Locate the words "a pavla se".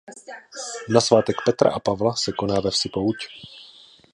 1.71-2.31